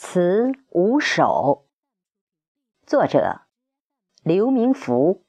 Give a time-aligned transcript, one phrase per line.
[0.00, 1.66] 词五首，
[2.86, 3.40] 作者
[4.22, 5.24] 刘明福，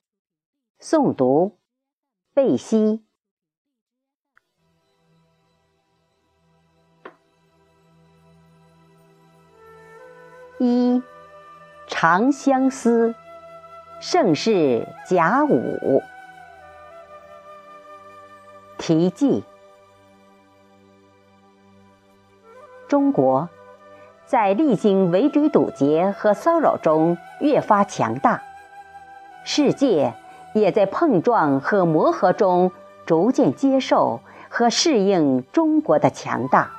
[0.79, 1.57] 诵读
[2.35, 3.03] 贝西。
[10.59, 10.99] 一
[11.87, 13.09] 《长相思》，
[13.99, 16.03] 盛世甲午，
[18.77, 19.43] 题记。
[22.87, 23.49] 中国。
[24.29, 28.43] 在历经围追堵截和骚扰中越发强大，
[29.43, 30.13] 世界
[30.53, 32.71] 也在碰撞和磨合中
[33.07, 36.69] 逐渐接受和适应中国的强大。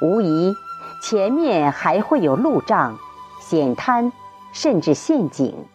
[0.00, 0.56] 无疑，
[1.02, 2.96] 前面还会有路障、
[3.38, 4.10] 险滩，
[4.54, 5.66] 甚至陷阱。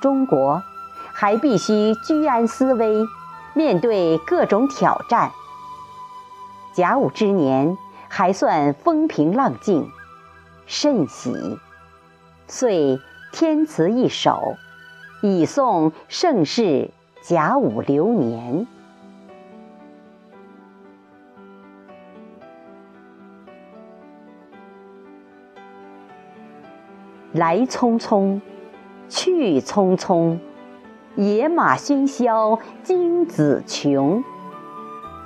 [0.00, 0.62] 中国
[1.12, 3.06] 还必须居安思危，
[3.52, 5.30] 面对各种挑战。
[6.72, 7.76] 甲午之年。
[8.14, 9.90] 还算风平浪静，
[10.66, 11.58] 甚喜，
[12.46, 13.00] 遂
[13.32, 14.56] 添词一首，
[15.22, 16.90] 以颂盛世
[17.22, 18.66] 甲午流年。
[27.32, 28.42] 来匆匆，
[29.08, 30.38] 去匆匆，
[31.16, 34.22] 野马喧嚣，金子穷，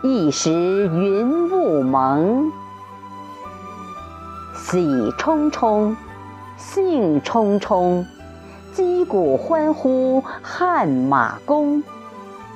[0.05, 2.53] 一时云雾蒙。
[4.69, 5.97] 喜冲冲，
[6.57, 8.05] 兴冲冲，
[8.75, 11.85] 击鼓欢呼汗马功，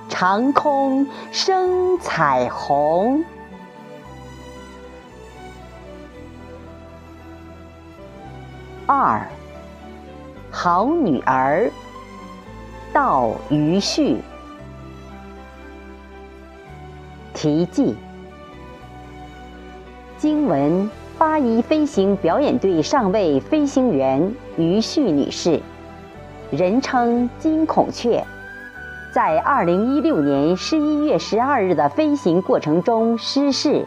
[0.09, 3.25] 长空生彩虹。
[8.87, 9.25] 二，
[10.51, 11.71] 好女儿，
[12.93, 14.21] 道余绪，
[17.33, 17.97] 题记，
[20.19, 20.91] 经文。
[21.21, 25.61] 八一飞行表演队上尉飞行员于旭女士，
[26.51, 28.25] 人称“金孔雀”，
[29.13, 33.85] 在二零一六年十一月十二日的飞行过程中失事，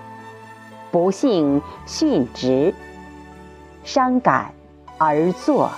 [0.92, 2.72] 不幸殉职，
[3.84, 4.52] 伤感
[5.00, 5.72] 而作。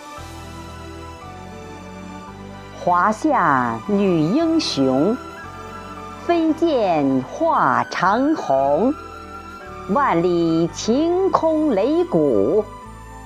[2.83, 5.15] 华夏女英雄，
[6.25, 8.93] 飞剑化长虹。
[9.89, 12.63] 万里晴空擂鼓，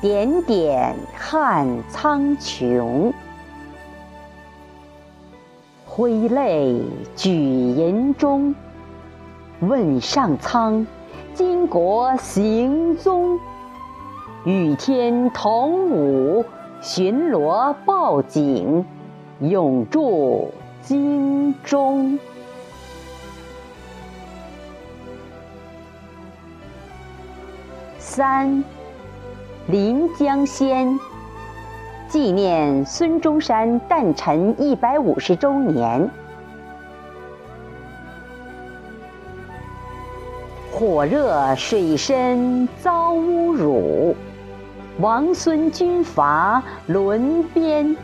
[0.02, 3.14] 点点撼苍穹。
[5.86, 6.82] 挥泪
[7.16, 8.54] 举银钟，
[9.62, 10.86] 问上苍，
[11.34, 13.40] 巾帼行踪。
[14.44, 16.44] 与天同舞，
[16.82, 18.86] 巡逻报警，
[19.40, 22.20] 永驻京中。
[28.10, 28.48] 三，
[29.68, 30.88] 《临江仙》
[32.08, 36.10] 纪念孙中山诞辰一百五十周年。
[40.72, 44.16] 火热水深遭侮辱，
[44.98, 47.96] 王孙军阀轮边，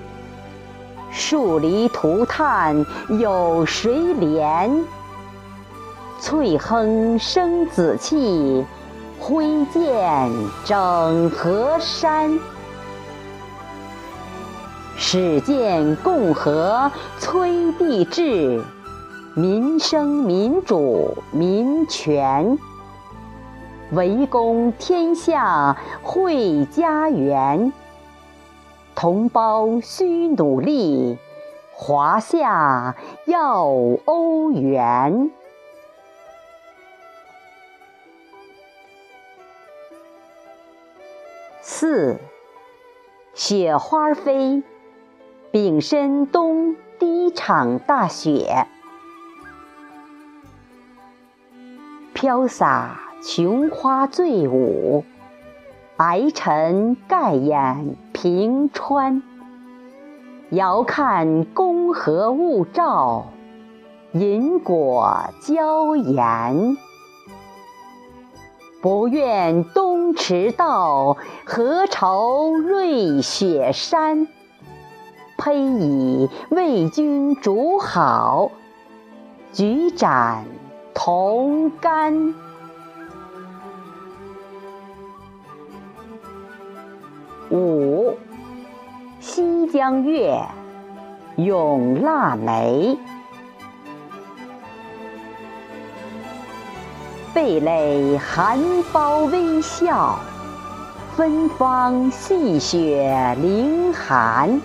[1.09, 2.85] 树篱涂炭
[3.19, 4.69] 有谁怜？
[6.19, 8.63] 翠亨生紫气。
[9.27, 10.31] 挥剑
[10.65, 12.39] 整河山，
[14.95, 18.63] 始建共和催帝制，
[19.33, 22.55] 民生民主民权，
[23.93, 27.73] 围攻天下会家园，
[28.93, 31.17] 同胞需努力，
[31.73, 33.63] 华夏要
[34.05, 35.31] 欧元。
[41.67, 42.19] 四，
[43.33, 44.61] 雪花飞，
[45.49, 48.67] 丙申冬第一场大雪，
[52.13, 55.03] 飘洒琼花醉舞，
[55.97, 59.23] 白尘盖掩平川。
[60.51, 63.25] 遥看宫河雾罩，
[64.11, 66.77] 银果娇颜。
[68.85, 74.27] 不愿东驰道，何愁瑞雪山？
[75.39, 78.51] 胚以为君煮好，
[79.51, 80.45] 举盏
[80.93, 82.35] 同甘。
[87.49, 88.11] 五，
[89.19, 90.45] 《西江月·
[91.43, 92.99] 咏腊梅》。
[97.35, 98.57] 蓓蕾含
[98.93, 100.17] 苞微笑，
[101.17, 104.61] 芬芳细雪凌寒。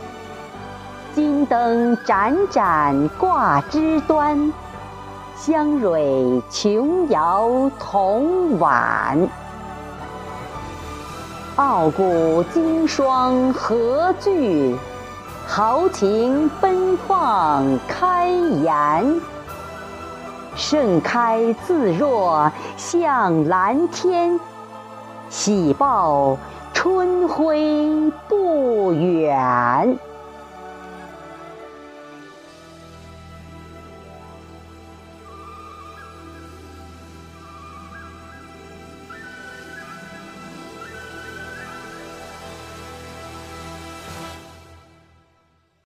[1.13, 4.53] 金灯盏盏挂枝端，
[5.37, 9.19] 香蕊琼瑶同碗。
[11.57, 14.77] 傲骨金霜何惧？
[15.45, 19.21] 豪情奔放开颜。
[20.61, 24.39] 盛开自若向蓝天，
[25.31, 26.37] 喜报
[26.75, 29.99] 春晖不远。